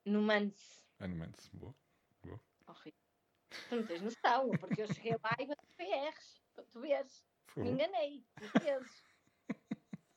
[0.04, 0.83] No Mans.
[1.00, 1.74] No Mans, boa.
[2.22, 2.40] boa.
[2.66, 3.00] Horrível.
[3.68, 7.24] Tu não tens noção, porque eu cheguei lá e bati PRs, para tu vês.
[7.56, 8.24] Me enganei,
[8.60, 9.14] vezes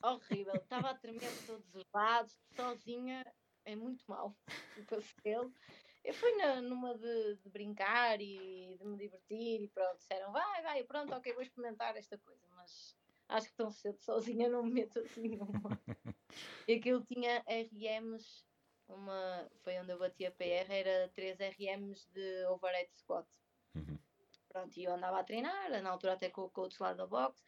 [0.02, 0.54] horrível.
[0.54, 3.24] Estava a tremer por todos os lados, sozinha,
[3.64, 4.36] é muito mal
[4.76, 5.52] o pastel.
[6.04, 10.62] Eu fui na, numa de, de, brincar e de me divertir e pronto, disseram vai,
[10.62, 12.96] vai, pronto, ok, vou experimentar esta coisa, mas
[13.28, 15.78] acho que tão cedo sozinha não me meto assim numa.
[16.68, 18.46] e aquilo tinha RMs,
[18.88, 23.28] uma, foi onde eu bati a PR, era 3 RMs de overhead squat.
[23.74, 23.98] Uhum.
[24.48, 27.42] Pronto, e eu andava a treinar, na altura até com o coach lá da box,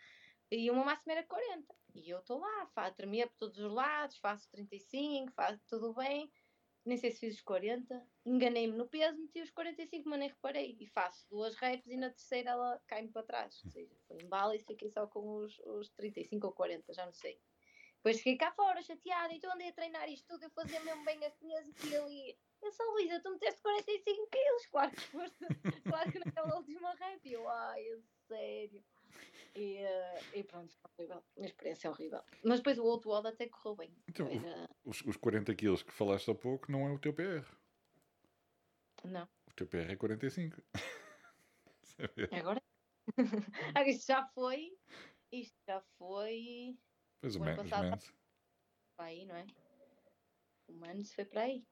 [0.50, 1.74] e uma máxima era 40.
[1.94, 6.30] E eu estou lá, faço, tremia por todos os lados, faço 35, faço tudo bem.
[6.84, 8.04] Nem sei se fiz os 40.
[8.24, 10.76] Enganei-me no peso, meti os 45, mas nem reparei.
[10.80, 13.62] E faço duas reps e na terceira ela cai-me para trás.
[13.64, 17.06] Ou seja, foi em bala e fiquei só com os, os 35 ou 40, já
[17.06, 17.40] não sei.
[18.00, 21.22] Depois fiquei cá fora, chateada, então andei a treinar isto tudo, eu fazia mesmo bem
[21.22, 22.38] as pesos e ali.
[22.62, 25.36] Eu sou Luísa, tu meteste 45 quilos, claro que foste,
[25.84, 27.20] claro que naquela última rep.
[27.26, 28.82] E eu, ai, é sério.
[29.54, 31.22] E, uh, e pronto, horrível.
[31.36, 32.22] Uma experiência é horrível.
[32.42, 33.94] Mas depois o outro odd até correu bem.
[34.08, 34.70] Então, Era...
[34.82, 37.44] os, os 40 quilos que falaste há pouco não é o teu PR.
[39.04, 39.28] Não.
[39.46, 40.62] O teu PR é 45.
[42.32, 42.62] Agora?
[43.74, 44.72] ah, isto já foi.
[45.30, 46.78] Isto já foi.
[47.20, 48.14] Pois o, menos menos.
[48.96, 49.46] Para aí, não é?
[50.68, 51.64] O menos foi para aí.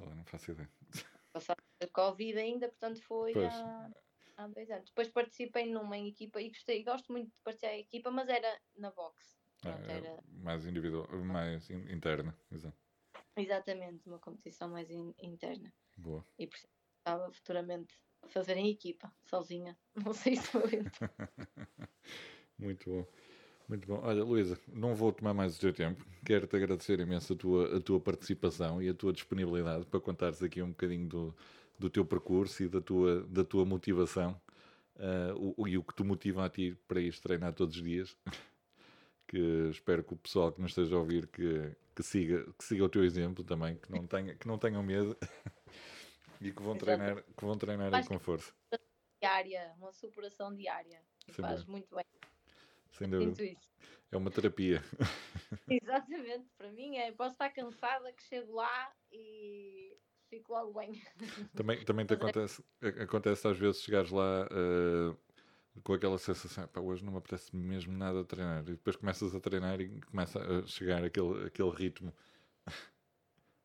[0.00, 0.70] Lá, não faço ideia.
[1.32, 3.52] Passado a Covid ainda, portanto foi pois.
[4.36, 4.88] há dois anos.
[4.90, 8.90] Depois participei numa equipa e gostei, gosto muito de participar em equipa, mas era na
[8.92, 9.36] box.
[9.60, 10.18] Pronto, é, era...
[10.28, 12.76] Mais individual, mais interna, exato.
[13.36, 15.72] Exatamente, uma competição mais in, interna.
[15.96, 16.24] Boa.
[16.38, 16.48] E
[16.98, 19.76] estava futuramente a fazer em equipa, sozinha.
[20.04, 20.62] Não sei se vou
[22.58, 23.06] Muito bom.
[23.68, 24.00] Muito bom.
[24.02, 26.04] Olha, Luísa, não vou tomar mais o teu tempo.
[26.24, 30.60] Quero-te agradecer imenso a tua, a tua participação e a tua disponibilidade para contares aqui
[30.62, 31.34] um bocadinho do,
[31.78, 34.38] do teu percurso e da tua, da tua motivação
[34.96, 38.16] uh, o, e o que te motiva a ti para ir treinar todos os dias.
[39.26, 42.84] que espero que o pessoal que nos esteja a ouvir que, que, siga, que siga
[42.84, 45.16] o teu exemplo também, que não, tenha, que não tenham medo
[46.40, 48.52] e que vão treinar, que vão treinar aí com força.
[49.20, 51.00] Diária, uma superação diária.
[51.30, 52.03] Faz muito bem.
[52.94, 53.58] Sem dúvida.
[54.10, 54.82] É uma terapia.
[55.68, 59.96] Exatamente, para mim é, posso estar cansada que chego lá e
[60.30, 61.02] fico logo bem.
[61.54, 62.64] Também, também te acontece,
[63.00, 65.16] acontece às vezes chegares lá uh,
[65.82, 68.62] com aquela sensação, pá, hoje não me apetece mesmo nada a treinar.
[68.62, 72.12] E depois começas a treinar e começa a chegar aquele, aquele ritmo.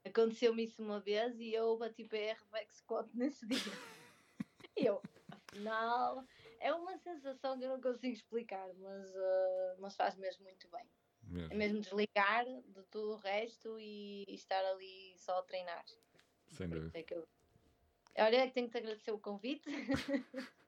[0.06, 3.74] Aconteceu-me isso uma vez e eu bati PR back squat nesse dia.
[4.76, 5.02] eu,
[5.32, 6.26] afinal,
[6.60, 10.86] é uma sensação que eu não consigo explicar, mas, uh, mas faz mesmo muito bem.
[11.24, 11.53] Mesmo.
[11.53, 15.86] É mesmo desligar de tudo o resto e, e estar ali só a treinar.
[16.47, 16.97] Sem dúvida.
[16.97, 17.28] É que eu...
[18.18, 19.70] Olha, é tenho que te agradecer o convite.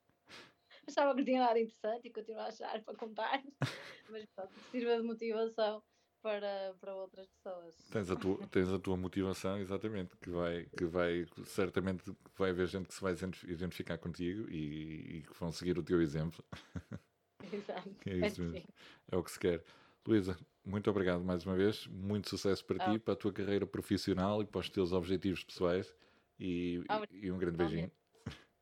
[0.88, 3.44] Achava que tinha nada interessante e continuo a achar para contar,
[4.10, 5.84] mas pronto, sirva de motivação
[6.22, 7.76] para, para outras pessoas.
[7.92, 12.04] Tens a, tua, tens a tua motivação, exatamente, que vai, que vai certamente
[12.38, 13.16] vai haver gente que se vai
[13.48, 16.44] identificar contigo e, e que vão seguir o teu exemplo.
[17.52, 17.90] Exato.
[18.06, 18.70] é isso mesmo.
[19.12, 19.64] É o que se quer.
[20.06, 21.88] Luísa, muito obrigado mais uma vez.
[21.88, 22.92] Muito sucesso para oh.
[22.92, 25.96] ti, para a tua carreira profissional e para os teus objetivos pessoais.
[26.40, 27.92] E, e um grande beijinho.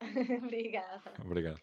[0.44, 1.14] Obrigada.
[1.24, 1.60] Obrigado.